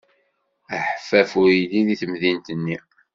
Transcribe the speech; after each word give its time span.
Aḥeffaf 0.75 1.31
ur 1.41 1.49
yelli 1.57 1.81
deg 1.95 1.97
temdint-nni. 2.01 2.77